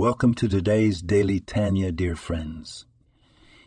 [0.00, 2.86] Welcome to today's Daily Tanya, dear friends.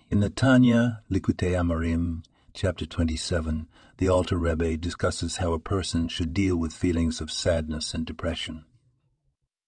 [0.10, 2.24] In the Tanya Likutei Amarim,
[2.56, 3.68] chapter 27,
[4.00, 8.66] the Alter Rebbe discusses how a person should deal with feelings of sadness and depression.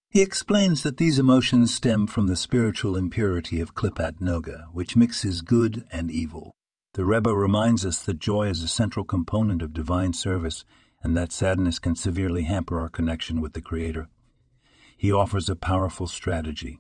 [0.10, 5.44] He explains that these emotions stem from the spiritual impurity of Klipat Noga, which mixes
[5.44, 6.52] good and evil.
[6.96, 10.66] The Rebbe reminds us that joy is a central component of divine service
[11.04, 14.10] and that sadness can severely hamper our connection with the Creator
[14.96, 16.80] he offers a powerful strategy.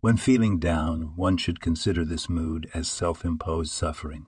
[0.00, 4.26] When feeling down, one should consider this mood as self imposed suffering.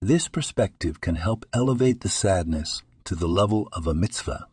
[0.00, 4.46] This perspective can help elevate the sadness to the level of a mitzvah,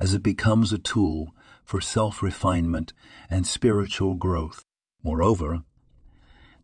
[0.00, 1.32] as it becomes a tool
[1.64, 2.92] for self refinement
[3.30, 4.64] and spiritual growth.
[5.04, 5.62] Moreover,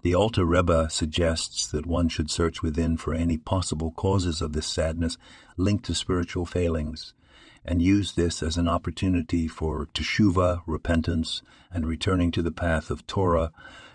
[0.02, 4.66] the Alter Rebbe suggests that one should search within for any possible causes of this
[4.66, 5.16] sadness
[5.56, 7.14] linked to spiritual failings
[7.64, 13.06] and use this as an opportunity for teshuva, repentance, and returning to the path of
[13.06, 13.52] Torah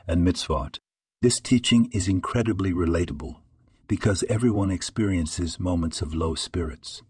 [0.07, 0.79] and mitzvot.
[1.21, 3.35] This teaching is incredibly relatable
[3.87, 7.01] because everyone experiences moments of low spirits.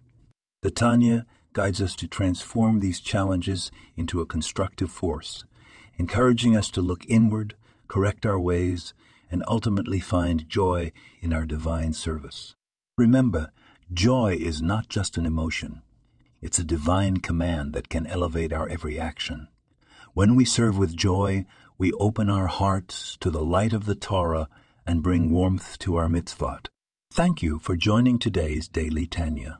[0.61, 5.45] The Tanya guides us to transform these challenges into a constructive force,
[5.97, 7.55] encouraging us to look inward,
[7.87, 8.93] correct our ways,
[9.31, 12.55] and ultimately find joy in our divine service.
[12.97, 13.51] Remember,
[13.93, 15.81] joy is not just an emotion.
[16.41, 19.49] It's a divine command that can elevate our every action.
[20.13, 21.45] When we serve with joy,
[21.77, 24.47] we open our hearts to the light of the Torah
[24.85, 26.67] and bring warmth to our mitzvot.
[27.11, 29.59] Thank you for joining today's Daily Tanya.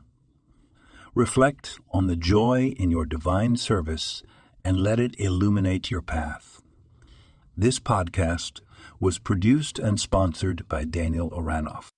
[1.14, 4.22] Reflect on the joy in your divine service
[4.64, 6.62] and let it illuminate your path.
[7.56, 8.60] This podcast
[8.98, 11.88] was produced and sponsored by Daniel Oranoff.